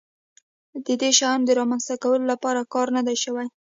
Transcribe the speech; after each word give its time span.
د 0.85 0.87
دې 1.01 1.09
شیانو 1.17 1.47
د 1.47 1.49
رامنځته 1.59 1.95
کولو 2.03 2.25
لپاره 2.33 2.69
کار 2.73 2.87
نه 2.95 3.01
دی 3.07 3.15
شوی. 3.23 3.47